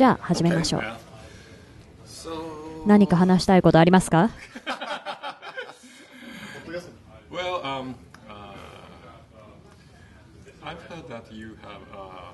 [0.00, 0.82] じゃあ始めましょう
[2.86, 4.30] 何か話したいことありますか？
[7.30, 7.94] Well, um,
[8.26, 8.54] uh,
[10.64, 12.32] I've heard that you have uh,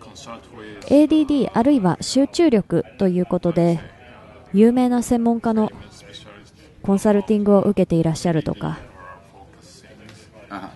[0.00, 0.40] uh,
[0.88, 3.78] ADD あるいは集中力ということで
[4.52, 5.70] 有名な専門家の
[6.82, 8.80] コンサルティングを受けていらっしゃるとか.
[10.50, 10.58] Uh-huh.
[10.58, 10.68] Uh,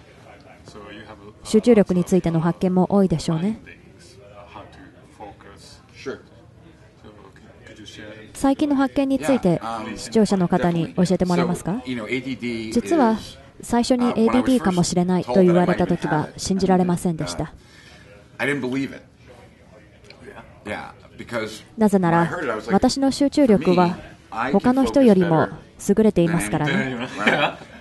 [1.42, 3.60] 集中力についての発見も多いでしょうね
[8.32, 9.60] 最近の発見について
[9.96, 11.82] 視聴者の方に教えてもらえますか？
[11.84, 13.16] 実は
[13.60, 17.52] 最初に ADD かもしれないと言われた時は信じられませんでした。
[21.78, 22.30] なぜなら
[22.70, 23.96] 私の集中力は
[24.52, 25.48] 他の人よりも
[25.88, 27.08] 優れていますからね。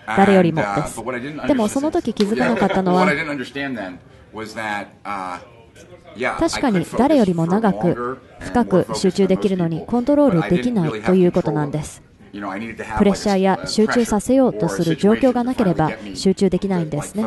[0.08, 1.02] 誰よりもです。
[1.47, 3.05] でもその時気づかなかったのは
[6.39, 17.25] 確かに誰よりも長く深く集中できるのにコントロールできないということなんですプレッシャーや集中させようとする状況がなければ集中できないんですね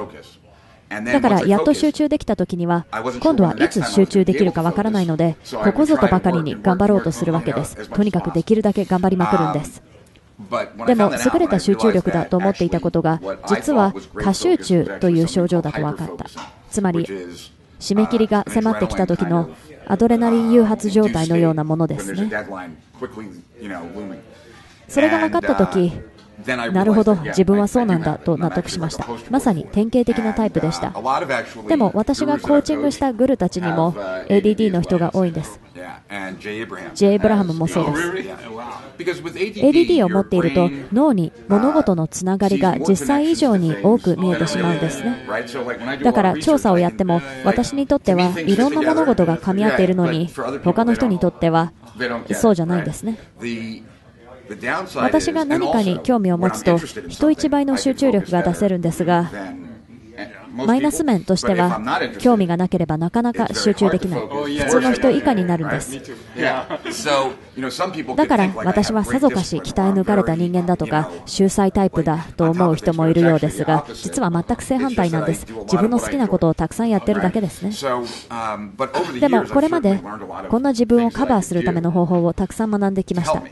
[0.89, 2.87] だからやっと集中できたときには
[3.21, 9.83] 今度はいつ集中できるかわからないのでここぞとばかりに頑張ろうとするわけですとにかくできるだけ頑張りまくるんです
[10.87, 16.27] でも優れた集中力だと思っていたことが実は過集中という症状だと分かった
[16.71, 17.07] つまり
[17.79, 19.51] 締め切りが迫ってきた時の
[19.87, 22.31] アドレナリン誘発状態のようなものですね。
[24.89, 25.93] それが分かった時
[26.47, 29.07] なるほど、自分はそうなんだと納得しました。
[29.31, 30.93] まさに典型的なタイプでした。
[31.67, 33.93] でも私がコーチングしたグルたちにも
[34.29, 35.61] ADD の人が多いんです。
[36.95, 37.13] J.
[37.13, 39.19] エブラハムもそうです。
[39.19, 45.27] ADD を持っていると脳に物事のつながりが実際以上に多く見えてしまうんですね。
[46.03, 50.31] だから調査をやっても私にとってはいろんな物事が噛み合っているのに
[50.65, 51.73] 他の人にとっては
[52.35, 53.19] そうじゃないんですね。
[54.97, 59.31] 私が何かに興味を持つと、人一倍の集中力が出せるんですが、
[60.67, 61.81] マイナス面としては、
[62.19, 66.01] 興味がなければなかなか集中できない、普通の人以下になるんです。
[68.17, 77.71] だから私はさぞかし鍛え抜かれた人間だとか、秀才タイプだと思う人もいるようですが、実は全く正反対なんです、自分の好きなことをたくさんやってるだけですね。
[79.21, 80.01] でもこれまで、
[80.49, 83.43] こんな自分をカバーするための方法をたくさん学んできました。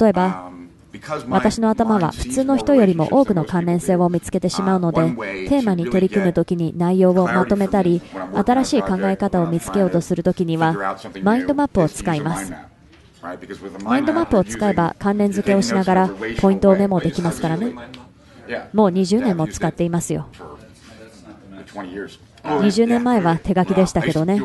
[0.00, 5.00] 例えば um, because my 私の頭は普通の人よりも多くの関連性を見つけてしまうので
[5.48, 8.02] テーマに取り組むときに内容をまとめたり
[8.34, 12.58] 新しい考え方を見つけようとするときにはマインドマップを使いま mind す map,
[13.22, 13.38] right?
[13.38, 16.10] Because with a マイン mind ドマッ map, プを使えば関連付けをしながら
[16.40, 17.72] ポイントをメモ.できますからね
[18.48, 18.64] Yeah.
[18.72, 20.26] もう20年も使っていますよ
[21.72, 22.18] for 20 years.
[22.42, 24.40] 20年前は手書きでしたけどね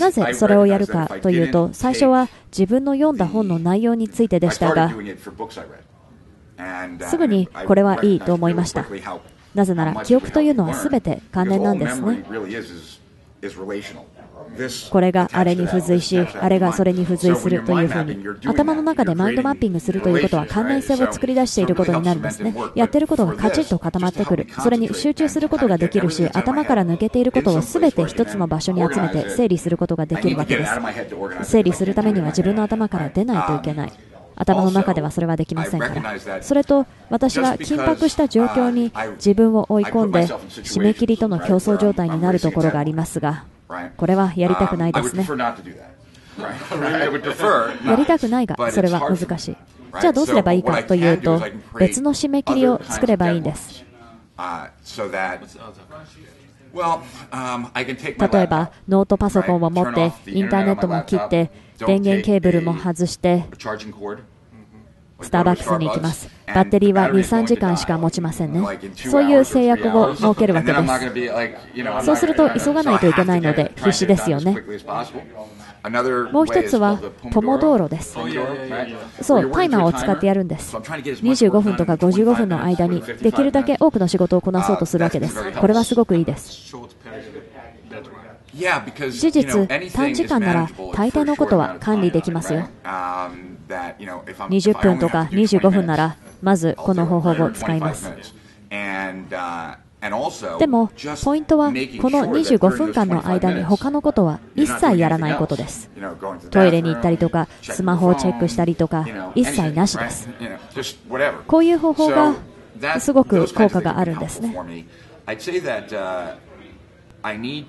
[0.00, 4.92] なぜそれをやるかというと、最初は自分の読んだ本の内容についてでしたが、
[7.08, 8.86] すぐにこれはいいと思いました。
[9.54, 12.24] なぜなら記憶というのは全て関連なんですね。
[14.90, 30.64] これがあれに付随しあれがそれに付随するというふうに頭の.中でマインドマッピングするということは関連性を作り出していることになるんですねやってることがカチッと固まってくるそれに集中することができるし頭から抜けていることを全て一つの場所に集めて整理することができるわけで
[31.44, 33.92] す.整理するためには自分の頭から出ないといけない
[34.34, 43.44] 頭の中ではそれはできませんからそれと私が緊迫した状況に自分を追い込んで締め切りとの競争状態になるところがありますが?
[43.96, 45.26] これはやりたくないですね。
[47.86, 49.56] やりたくないが、それは難しい。
[50.00, 51.42] じゃあどうすればいいかというと、
[51.78, 53.84] 別の締め切りを作ればいいんです。
[56.74, 61.50] 例えば、ノートパソコンを持って、インターネットも切って、
[61.86, 63.44] 電源ケーブルも外して、
[65.22, 66.28] スターバックスに行きます。
[66.46, 68.60] バッテリーは2、3時間しか持ちませんね。
[68.94, 72.04] そういう制約を設けるわけです。
[72.04, 74.56] そうすると急がないといけないので必死ですよね。
[76.30, 77.00] もう一つは、
[77.32, 78.16] 共道路です。
[79.20, 80.76] そう、タイマーを使ってやるんです。
[80.76, 85.52] 25分とか55分の間に、できるだけ多くの仕事をこなそうとするわけです。
[85.52, 86.72] これはすごくいいです。
[89.10, 92.68] 事実、短時間なら、大抵のことは管理できますよ。
[93.72, 98.10] 20分とか25分なら、まずこの方法を使います。
[100.58, 100.90] でも、
[101.24, 105.90] ポイントは、この25分間の間に他のことは一切やらないことです。
[106.50, 110.28] トイレに行ったりとか、スマホをチェックしたりとか、一切なしです。
[111.46, 112.34] こういう方法が、
[112.98, 114.56] すごく効果があるんですね。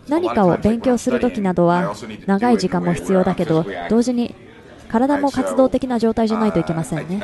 [0.08, 1.94] 何かを勉強する時などは、
[2.26, 4.34] 長い時間も必要だけど、同時に
[4.94, 7.20] 体も活動的な状態じゃないといけませんね。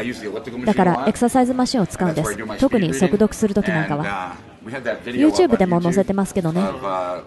[0.65, 2.35] だからエクササイズマシンを使うんです。
[2.57, 4.37] 特に速読するときなんかは。
[4.65, 6.63] YouTube でも載せてますけどね。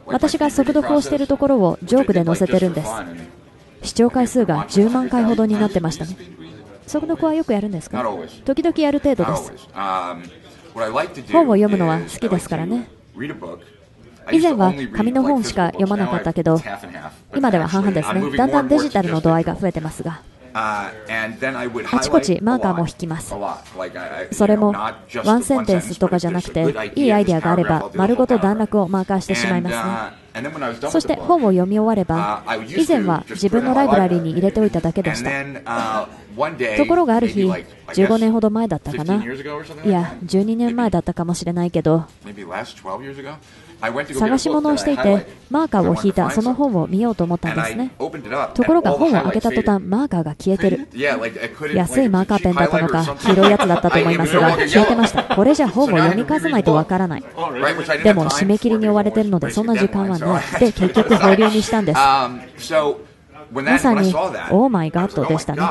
[0.06, 2.90] 私が速読をしているところをジョークで載せてるんです。
[3.82, 6.16] 視聴回数が10万回ほどになってましたね。
[6.88, 8.04] 速読はよくやるんですか？
[8.44, 9.52] 時々やる程度です。
[11.32, 12.88] 本を読むのは好きですからね
[14.30, 16.60] 以前は紙の本しか読まなかったけど
[17.34, 18.36] 今では半々ですね。
[18.36, 20.20] だんだんデジタルの度合いが増えてますが
[20.54, 20.90] あ
[22.02, 23.34] ちこちマーカーも引きます。
[24.32, 24.74] それも
[25.24, 30.22] ワンセンテンスとかじゃなくていいアイデアがあれば丸ごと段落をマーカーしてしまいますね。
[30.90, 36.08] そして本を読み終われば以前は自分のライブラリーに入れておいただけでした。
[36.76, 39.22] ところがある日15年ほど前だったかな。
[39.22, 39.26] い
[39.88, 42.04] や12年前だったかもしれないけど
[44.14, 47.90] 探し物をしていてマーカーを引いたその本を見ようと思ったんですね。
[47.98, 50.88] ところが本を開けた途端マーカーが消えてる。
[51.74, 55.24] 安いマーカーペンだったのか黄色いやつだったと思いますが消えてました。
[55.24, 57.22] これじゃ本を読み返さないとわからない。
[57.22, 60.60] でも締め切りに追われているのでそんな時間はない。
[60.60, 61.98] で結局保留にしたんです
[63.52, 65.62] まさに、オーマイガッドでしたね。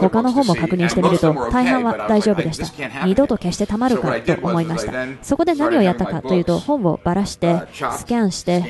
[0.00, 3.04] 他の本も確認してみると、大半は大丈夫でした。
[3.04, 4.92] 二度と消してたまるかと思いました。
[5.22, 8.64] そこで何をやったかというと、本をばらして、スキャンして、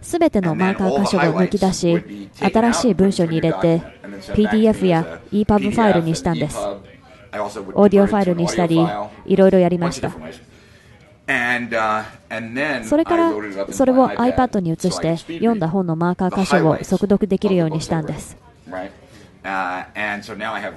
[0.00, 3.82] すべてのマーカー箇所を抜き出し、新しい文書に入れて、
[4.34, 6.58] PDF や EPUB ファイルにしたんです。
[6.58, 8.80] オーディオファイルにしたり、
[9.26, 10.10] いろいろやりました。
[12.84, 13.32] それから
[13.70, 14.60] それを iPad.
[14.60, 18.36] に移して読んだ本のマーカー箇所を速読できるようにしたんです。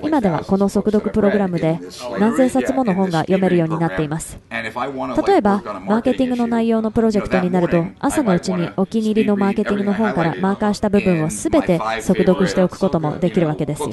[0.01, 1.79] 今ではこの速読プログラムで
[2.19, 4.39] 何千冊もの本が読めるようになっています。
[4.51, 13.89] 例えばマーケティングの内容のプロジェクトになると朝のうちにお気に入りのマーケティングの本からマーカーした部分を全て速読しておくこともできるわけですよ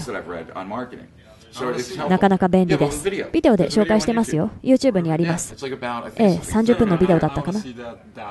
[2.08, 3.10] なかなか便利です。
[3.32, 4.50] ビデオで紹介してますよ。
[4.62, 5.54] YouTube にあります。
[6.16, 7.60] ええ、30分のビデオだったかな。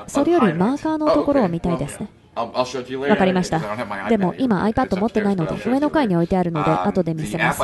[0.06, 2.08] それよりマーカーのところを見たいですね。
[2.36, 3.60] わかりました。
[4.08, 7.60] でも今 iPad 持ってないので上の階に置いてあるので後で見せます。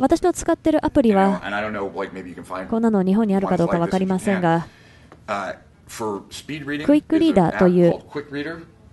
[0.00, 1.40] 私の使ってるアプリは
[2.68, 4.66] こんなの日本にあるかどうか分かりませんが
[5.26, 8.00] クイックリーダーという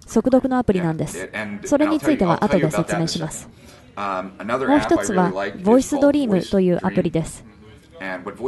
[0.05, 1.29] 速読のアプリなんです。
[1.65, 3.49] それについては後で説明します。
[3.95, 7.45] もう一つは Voice Dream というアプリです。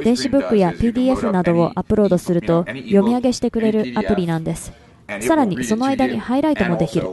[0.04, 4.74] 電子ブックや PDF などをアップロードすると読み上げしてくれるアプリなんです。
[5.22, 7.08] さらにその間にハイライトもできる。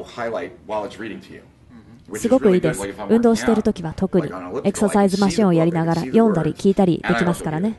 [2.15, 2.87] すごくいいです。
[3.09, 4.31] 運動しているときは特に
[4.65, 7.79] エクササイズマシンをやりながら読んだり聞いたりできますからね。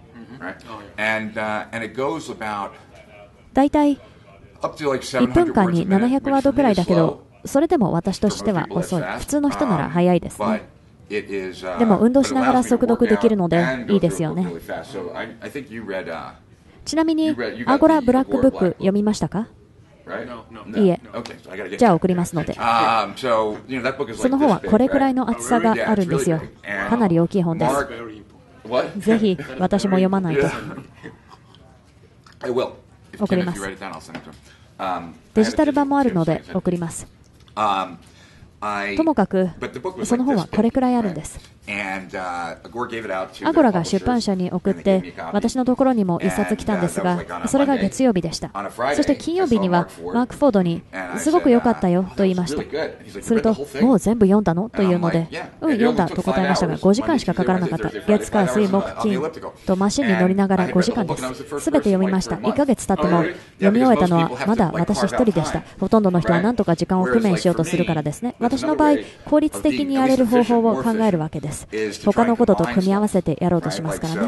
[3.54, 4.00] だいたい
[4.62, 9.01] 1分間に700ワードくらいだけど、それでも私としては遅い。
[9.19, 10.63] 普通の人なら早いですね。
[11.09, 14.47] でも運動しながら速読できるのでいいですよね。
[16.83, 19.47] ちなみに、アゴラブラックブック読みましたか？
[20.75, 21.00] いいえ。
[21.77, 22.53] じゃあ送りますので。
[22.53, 22.59] そ
[24.30, 26.42] の本はこれくらいの厚さがあるんですよ。
[26.90, 27.75] かなり大きい本です。
[28.97, 30.47] ぜひ私も読まないと。
[33.19, 33.61] 送ります。
[35.33, 37.15] デジタル版もあるので送ります。
[38.97, 39.50] ともかく、
[40.04, 41.55] その本はこれくらいあるんです。
[41.68, 48.52] アゴラが出版社に送って、私のところにも1冊来たんですが、それが月曜日でした。
[48.95, 50.84] そして金曜日には、マーク・フォードに、
[51.18, 52.64] すごく良かったよと言いました。
[53.22, 54.69] すると、もう全部読んだの？
[54.69, 55.28] というので、
[55.62, 57.90] うん、読んだと答えましたが、5時間しかかからなかった。
[57.90, 59.19] 月、火、水、木、金
[59.66, 61.60] とマシンに乗りながら5時間です。
[61.60, 62.36] すべて読みました。
[62.36, 63.24] 1ヶ月経っても、
[63.60, 65.64] 読み終えたのはまだ私1人でした。
[65.80, 68.36] ほとんどの人は何とか時間を工面しようとするからですね。
[68.40, 71.55] 私の場合、効率的にやれる方法を考えるわけです。
[71.71, 72.06] です。
[72.06, 74.28] 他のことと組み合わせてやろうとしますからね。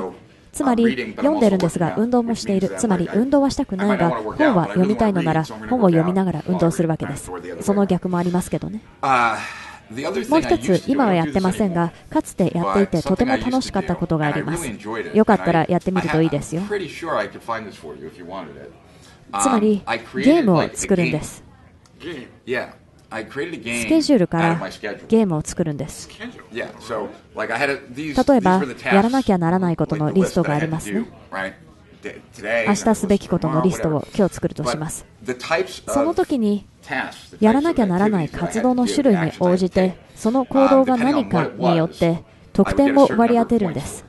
[0.54, 2.74] つまり読んでるんですが運動もしている。
[2.78, 7.30] つまり運動はしたくないが本は読みたいのなら本を読みながら運動するわけです。
[7.62, 8.82] その逆もありますけどね。
[10.30, 14.68] もう一つ、今はやってませんが、かつてやっていてとても楽しかったことがあります。
[15.14, 16.62] よかったらやってみるといいですよ。
[16.64, 16.70] つ
[19.50, 19.82] まり、
[20.16, 21.44] ゲームを作るんです。
[23.10, 24.60] スケジュールから
[25.08, 26.10] ゲームを作るんです。
[26.52, 26.66] 例
[28.36, 31.06] えば、やらなきゃならないことのリストがありますね。
[32.68, 35.06] 明日すべきことのリストを今日作るとします。
[35.88, 36.68] その時に、
[37.40, 42.24] やらなきゃならない活動の種類に応じて、その行動が何かによって
[42.54, 44.06] 得点を割り当てるんです。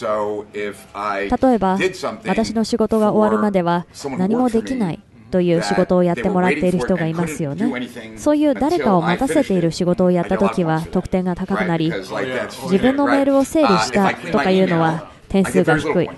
[0.00, 1.78] 例えば、
[2.26, 7.88] 私の仕事が終わるまでは何もできないという仕事をやってもらっている人がいますよね。
[8.16, 16.10] そういう誰かを待たせている仕事をやった時は得点が高くなり、自分のメールを整理したとかいうのは点数が低い。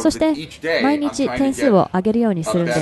[0.00, 2.80] そして毎日点数を上げるようにするんです。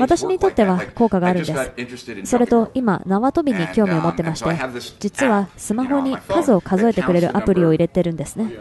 [0.00, 1.72] 私にとっては効果があるんです。
[2.24, 4.50] それと今、縄跳びに興味を持ってまして、
[4.98, 8.52] 実はスマホに数を数えてくれるアプリを入れてるんですね。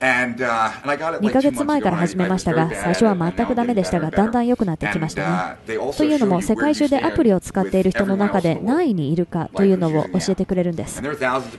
[0.00, 5.76] 2ヶ月前から始めましたが、最初は全くダメでしたが、だんだん良くなってきましたね。
[5.96, 11.02] というのも、世界中でアプリを使っている人の中で何位にいるかというのを教えてくれるんです。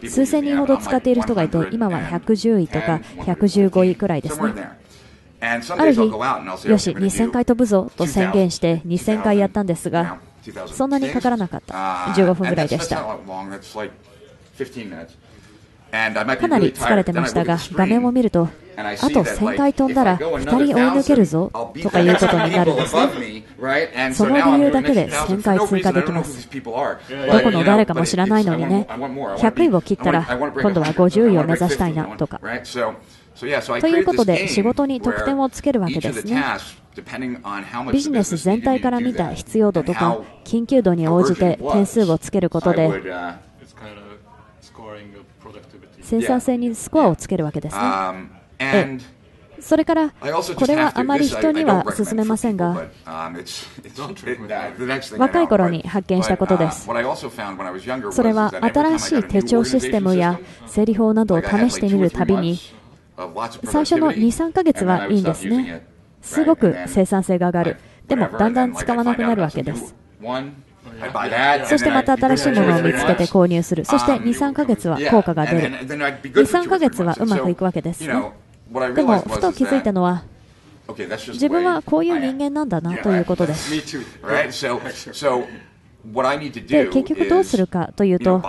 [0.08, 4.79] 数千人ほど使っている人がいて、今は110位とか115位くらいですね。
[5.42, 5.56] あ
[5.86, 10.18] る日、よし、2000回飛ぶぞと宣言して2000回やったんですが、
[10.68, 11.74] そんなにかからなかった。
[12.14, 12.98] 15分ぐらいでした。
[12.98, 13.18] か
[16.48, 21.50] なり疲れてましたが、画面を見ると、あと1000回飛んだら2人追い抜けるぞ
[21.82, 24.14] とかいうことになるんですね。
[24.14, 26.50] その理由だけで1000回通過できます。
[26.50, 32.40] どこの誰かも知らないのにね、100位を切ったら今度は50位を目指したいなとか。
[33.40, 36.44] ということで仕事に得点をつけるわけですね。
[37.92, 42.92] ビジネス全体から見た必要度とか緊急度に応じて点数をつけることで
[46.02, 49.00] 生産性にスコアをつけるわけですね。
[49.62, 50.16] それから、こ
[50.68, 52.88] れはあまり人には勧めませんが、
[55.18, 56.86] 若い頃に発見したことです。
[56.86, 62.58] それは新しい手帳システムや整理法などを試してみるたびに、
[63.66, 65.86] 最初の2、3ヶ月はいいんですね。
[66.22, 67.78] すごく生産性が上がる。
[68.08, 69.94] でも、だんだん使わなくなるわけです。
[71.66, 73.86] そしてまた新しいものを見つけて購入する。
[73.86, 75.68] そして2、3ヶ月は効果が出る。
[75.70, 78.08] 2、3ヶ月はうまくいくわけですね。
[78.96, 80.24] でも、ふと気づいたのは、
[80.88, 83.74] 自分はこういう人間なんだなということです。
[86.06, 88.42] で結局どうするかというと、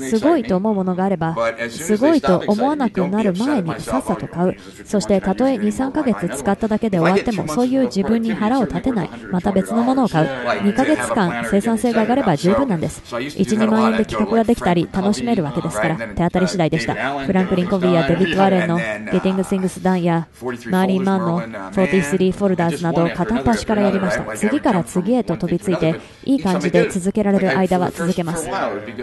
[0.00, 1.36] すごいと思うものがあれば、
[1.68, 16.94] すごいと思わなくなる前にさっさと買う、そしてたとえ2、3ヶ月使っただけで終わっても、そういう自分に腹を立てない、また別のものを買う、2ヶ月間生産性が上がれば十分なんです、1、2万円で企画ができたり、楽しめるわけですから、手当たり次第でした。
[17.20, 20.26] フランクリン・コビーやデビッド・ワレンの Getting Things Done や
[20.70, 24.36] マーリン・マンの43フォルダーズなどを片っ端からやりました。
[24.36, 28.48] 次から次へと飛びついて、いい感じで続けられる間は続けます。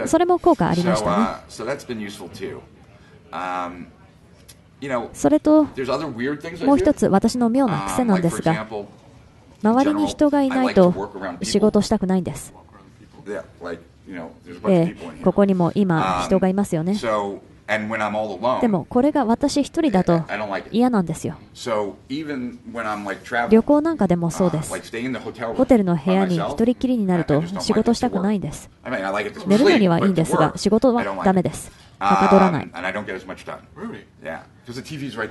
[0.06, 1.26] それも効果ありましたね。
[5.12, 5.64] それと、
[6.64, 8.66] もう一つ私の妙な癖なんですが、
[9.62, 12.54] 周りに人がいないと仕事したくないんです。
[13.28, 16.96] えー、ここにも今、人がいますよね。
[18.60, 20.24] でもこれが私一人だと
[20.70, 21.36] 嫌なんですよ。
[23.50, 24.72] 旅行なんかでもそうです。
[25.56, 28.70] ホテルの部屋に一人きりになると仕事したくないんです。
[29.46, 31.70] 寝るのにはいいんですが、仕事はダメです。
[32.04, 32.70] はかどらない。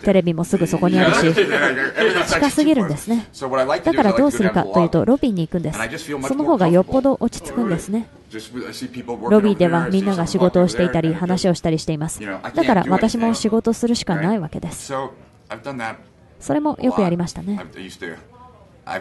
[0.01, 1.35] テレビもすぐそこにあるし、
[2.33, 3.27] 近すぎるんですね。
[3.83, 5.79] だからどうするかというと、ロビーに行くんです。
[6.27, 8.07] その方がよっぽど落ち着くんですね。
[9.29, 12.19] ロビーではみんなが仕事をしていたり、話をしたりしています。
[12.21, 14.93] だから私も仕事するしかないわけです。
[16.39, 17.59] それもよくやりましたね。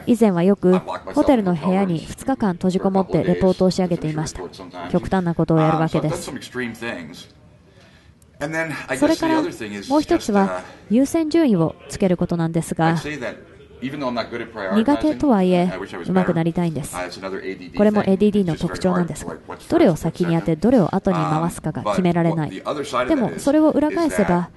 [0.06, 0.78] 以前はよく
[1.14, 4.42] ホテルの部屋に2日間閉じこもってレポートを仕上げていました。
[4.90, 6.30] 極端なことをやるわけです。
[8.98, 12.96] それからもう一つは優先順位をつけることなんですが、
[13.82, 15.70] 苦手とはいえ、
[16.06, 16.94] うまくなりたいんです。
[16.94, 19.36] これも ADD の特徴なんですが、
[19.68, 22.62] どれを先にやって、どれを後に回すかが決められない。
[23.08, 24.50] でも、それを裏返せば、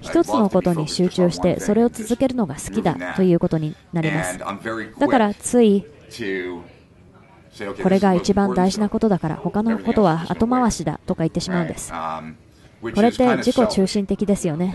[0.00, 4.38] 一つのことに集中して、それを続けるのが好きだということになります。
[4.38, 5.84] だから、つい、
[7.82, 11.90] これが一番大事なことだから、他のことは後回しだとか言ってしまうんです。
[12.80, 14.74] これって自己中心的ですよね。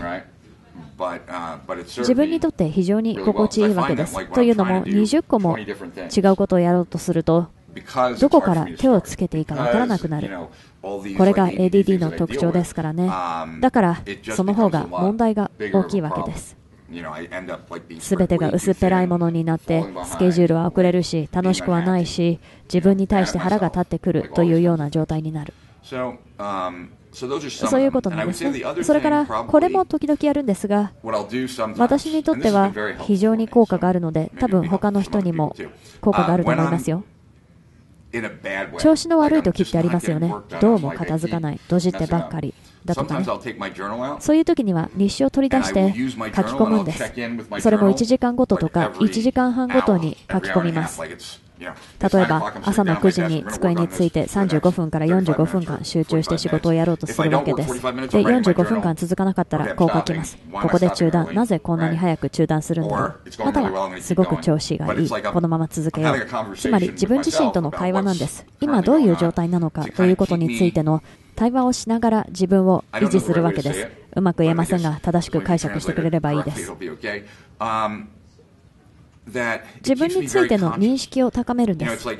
[1.98, 4.26] 自分にとって非常に心地いいわけです。
[4.32, 5.64] というのも20個も違
[6.28, 7.48] うことをやろうとすると
[8.20, 10.30] どこから手をつけていいかわからなくなる。
[10.82, 13.10] これが ADD の特徴ですからね。
[13.60, 14.02] だから
[14.34, 16.56] その方が問題が大きいわけです。
[18.00, 25.54] すべてが薄っぺらいものになってスケジュールは遅れるし楽しくはないし自分に対して腹が立ってくるというような状態になる。
[27.12, 28.62] そういうことなんですね。
[28.82, 30.92] それから、これも時々やるんですが、
[31.76, 35.54] 私にとっては非常に効果があるので、多分他の人にも
[36.00, 37.04] 効果があると思いますよ。
[38.78, 40.34] 調子の悪い時ってありますよね。
[40.60, 41.56] どうも片付かない。
[41.56, 42.54] 閉じてばっかり。
[42.84, 43.24] だとかね。
[44.18, 46.98] そういう時には日誌を取り出して書き込むんです。
[47.60, 51.00] それも1時間ごととか1時間半ごとに書き込みます。
[51.62, 57.74] 例えば朝の9時に机について35分から45分間集中して仕事をやろうとするわけです。
[57.74, 60.36] で、45分間続かなかったらこう書きます。
[60.52, 61.34] ここで中断。
[61.34, 62.96] なぜこんなに早く中断するんだ？
[62.96, 65.08] ろうまたは、すごく調子がいい。
[65.08, 66.56] このまま続けよう。
[66.56, 68.46] つまり自分自身との会話なんです。
[68.60, 71.02] 今どういう状態なのかということについての
[71.34, 73.88] 対話をしながら自分を維持するわけです。
[74.14, 76.72] うまく言えませんが、正しく解釈してくれればいいです。
[79.26, 82.08] 自分についての認識を高めるんです。
[82.08, 82.16] 例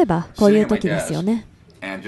[0.00, 1.46] えば、こういう時ですよね。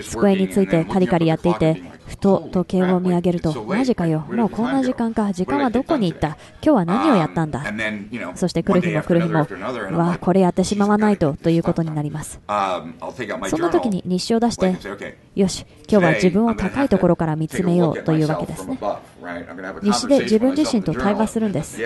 [0.03, 7.63] 机についてカリカリやっていて、ふと時計を見上げると、マジかよ、もうこんな時間か、時間はどこに行った、今日は何をやったんだ、
[8.35, 9.47] そして来る日も来る日も、
[9.97, 12.41] わこれやってしまわないとということになります。
[13.49, 14.77] そんな時に日誌を出して、
[15.35, 18.79] よし、今日は自分を高いところから見つめようというわけですね。
[19.83, 21.81] 日誌で自分自身と対話するんです。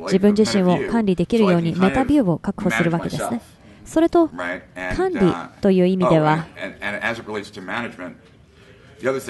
[0.00, 3.40] 自分自身を管理できるようにメタビューを確保するわけですね。
[3.88, 5.20] それと管理
[5.62, 6.46] という意味では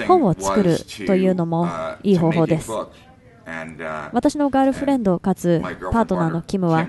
[0.05, 1.67] 本を作るというのも
[2.03, 2.69] いい方法です。
[4.11, 6.87] 私のガールフレンドかつパートナーのキムは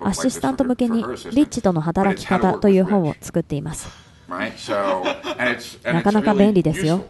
[0.00, 3.88] アシスタント向けにリッチとの働き方という本を作っています。
[4.28, 7.04] なかなか便利ですよ。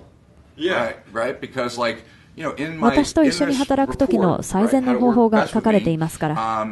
[2.81, 6.69] 私と一緒に働く時の最善の方法が書かれていますから、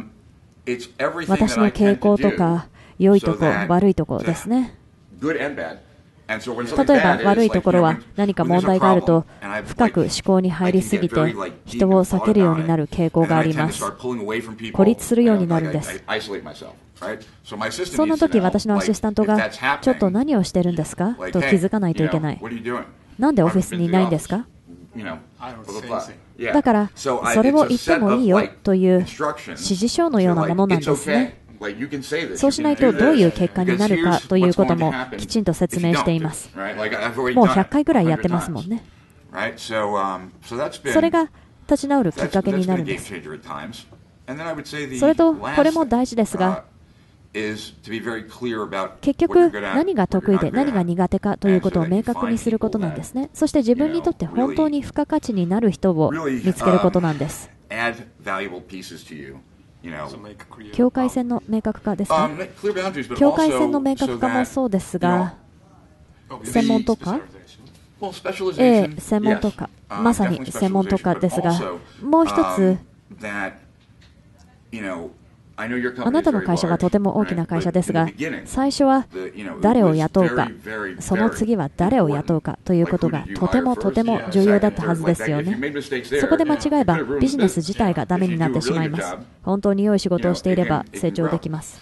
[1.27, 4.79] 私の傾向とか良いとこ、悪いとこですね。
[5.21, 5.49] 例え
[7.03, 9.27] ば悪いところは何か問題があると
[9.67, 11.15] 深く思考に入りすぎて
[11.67, 13.85] 人を避けるようになる傾向があります
[14.73, 16.03] 孤立するようになるんです。
[17.85, 21.15] そんな時私のアシスタントがちょっと何をしてるんですか？
[21.31, 22.41] と気づかないといけない。
[23.19, 24.47] なんでオフィスにいないんですか？
[26.55, 29.07] だからそれを言ってもいいよという指
[29.59, 31.44] 示書のようなものなんですね
[32.37, 36.51] そうしないとどういう結果になるかということもきちんと説明しています。
[36.57, 38.85] もう100回ぐらいやってますもんね。
[40.93, 41.31] それが
[41.69, 43.13] 立ち直るきっかけになるんです。
[44.99, 46.65] それと、これも大事ですが、
[49.01, 53.29] 結局、何が得意で何が苦手かということを明確にすることなんですね。
[53.35, 57.51] そして自分にとって本当に付加価値になる人を見つけることなんです。
[60.73, 62.31] 境界線の明確化ですか？
[63.17, 65.35] 境界線の明確化もそうですが、
[66.43, 67.21] 専門とか、
[68.59, 71.53] ええ、専門とか、まさに専門とかですが、
[72.03, 72.79] もう一つ、
[75.57, 78.09] あなたの会社がとても大きな会社ですが、
[78.45, 79.07] 最初は
[79.61, 80.51] 誰を雇うか、
[80.99, 85.59] その次は誰を雇うかということがとてもとても重要だったはずですよね。
[86.21, 89.17] そこで間違えばビジネス自体がダメになってしまいます。
[89.43, 91.81] 本当に良い仕事をしていれば成長できます。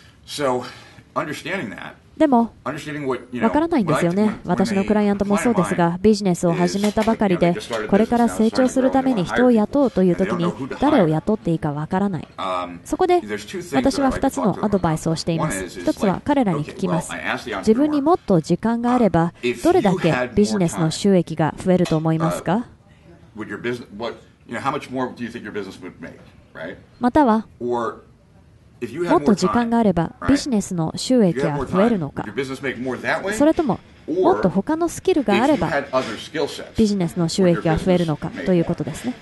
[2.17, 4.39] でも、わからないんですよね。
[4.45, 7.57] 私のクライアントもそうですが、ビジネスを始めたばかりで、
[7.89, 12.29] これから成長するために人を雇うというときに、誰を雇っていいかわからない。
[12.85, 13.23] そこで、
[13.73, 15.65] 私は2つのアドバイスをしています。
[15.65, 17.13] 1つは彼らに聞きます。
[17.59, 19.33] 自分にもっと時間があれば、
[19.65, 22.67] どれだけビジネスの収益が増えると思いますか？
[27.01, 27.47] または、
[29.09, 32.25] もっと時間があればビジネスの収益は増えるのか
[33.33, 35.71] それとももっと他のスキルがあれば
[36.77, 39.15] ビジネスの収益が増えるのかということですね。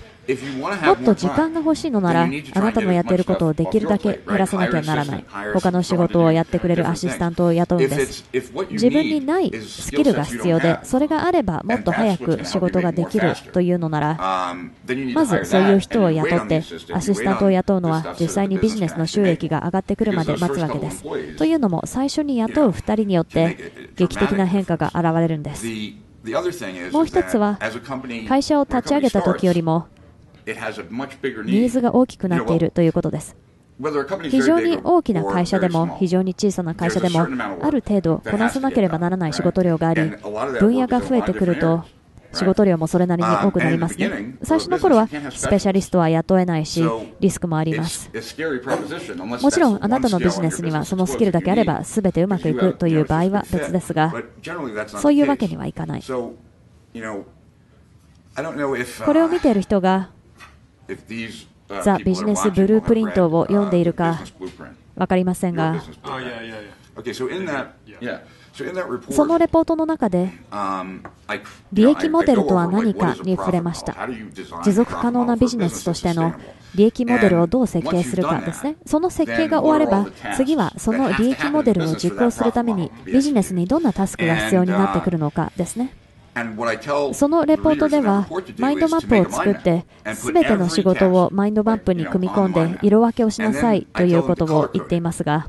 [0.85, 5.25] もっと時間が欲しいのなら、あなたのやっていることをできるだけ減らさなきゃならない。
[5.53, 8.25] 他の仕事をやってくれるアシスタントを雇うんです。
[8.71, 14.55] 自分にないスキルが必要で、それがあればもっと早く仕事ができるというのなら、
[15.13, 16.63] まずそういう人を雇って、
[16.93, 21.03] アシスタントを雇うのは実際にビジネスの収益が上がってくるまで待つわけです。
[21.37, 25.65] というのも、最初に雇う2人によって劇的な変化が現れるんです。
[26.91, 27.57] もう一つは、
[28.27, 29.87] 会社を立ち上げた時よりも、
[30.45, 33.35] ニーズが大きくなっているということです。
[34.29, 40.01] 非常に大きな会社でも非常に小さな会社でもある程度こなさなければならない仕事量があり
[40.59, 41.83] 分野が増えてくると
[42.33, 44.37] 仕事量もそれなりに多くなりますね。
[44.43, 46.83] 最初の頃はスペシャリストは雇えないし
[47.19, 48.09] リスクもあります。
[49.41, 54.13] もちろんあなたのビジネスにはそのスキルだけあれば全てうまくいくという場合は別ですが
[54.87, 56.03] そういうわけにはいかない。
[56.03, 56.33] こ
[59.13, 60.09] れを見ている人が
[61.83, 64.19] ザ・ビジネス・ブループリントを読んでいるか
[64.95, 65.81] 分かりませんが、
[69.09, 70.29] そのレポートの中で、
[71.71, 73.95] 利益モデルとは何かに触れました。
[74.63, 76.33] 持続可能なビジネスとしての
[76.75, 78.39] 利益モデルをどう設計するか。
[78.41, 78.75] ですね。
[78.85, 85.95] その設計が終われば、次はその利益モデルを実行するためにビジネスにどんなタスクが必要になってくるのかですね。
[87.13, 95.47] そのレポートでは、マインドマップを作って、すべての仕事をマインドマップに組み込んで、色分けをしなさいということを言っていますが、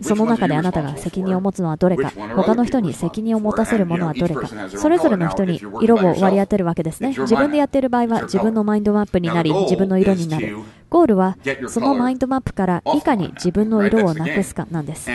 [0.00, 7.14] その中であなたが責任を持つのはどれか、他の人に責任を持たせるものはどれか、それぞれの人に色を割り当てるわけですね。
[7.16, 10.58] 自分でやっている場合は自分のマインドマップになり、自分の色になる。
[10.90, 11.36] ゴールは、
[11.68, 15.10] そのマインドマップからいかに自分の色をなくすかなんです。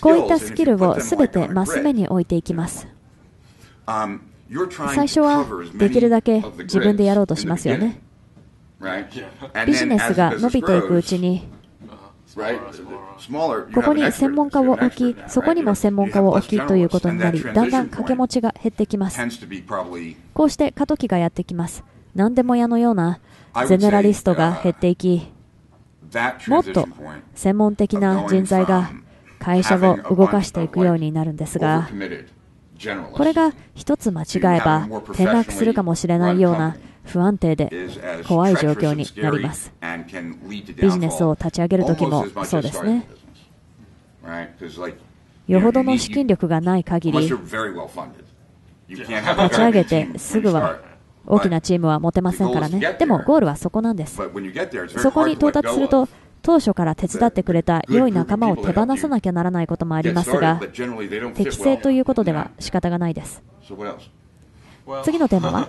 [0.00, 2.86] こういったスキルをすべてマス目に置いていきます。
[4.94, 8.00] 最初はできるだけ自分でやろうとしますよね。
[9.66, 11.46] ビジネスが伸びていくうちに、
[13.74, 19.20] ここに専門家を置き、そこにも専門家を置きということになり、だんだん掛け持ちが減ってきます。
[20.32, 21.84] こうして過渡期がやってきます。
[22.14, 23.20] 何でも屋のような
[23.66, 25.32] ゼネラリストが減っていき、
[26.48, 26.88] もっと
[27.34, 28.90] 専門的な人材が
[29.38, 31.88] 会社を動かしていくようになるんですが、
[33.12, 37.70] これが一つ間違えば転落するかもしれないような不安定で
[38.26, 39.72] 怖い状況になります。
[40.48, 43.06] ビジネスを立ち上げるときもそうですね。
[45.46, 47.36] よほどの資金力がない限り、立
[48.98, 50.78] ち上げてすぐは
[51.26, 52.96] 大きなチームは持てませんからね。
[52.98, 54.16] でもゴールはそこなんです。
[54.16, 56.08] そこに到達すると、
[56.42, 60.60] 当初から手伝ってくれた良い仲間を手放さなきゃならないこともありますが、
[61.34, 63.42] 適正ということでは仕方がないです。
[65.04, 65.68] 次のテーマは？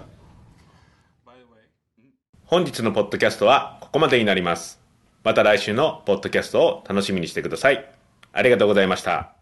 [2.45, 4.79] 本日のポッドキャストはここまでになります。
[5.23, 7.85] また来週のポッドキャストを楽しみにしてください。
[8.33, 9.40] ありがとうございました。